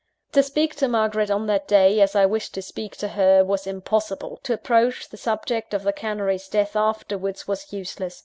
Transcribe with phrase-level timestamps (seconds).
[0.31, 3.67] To speak to Margaret on that day, as I wished to speak to her, was
[3.67, 4.39] impossible.
[4.41, 8.19] To approach the subject of the canary's death afterwards, was useless.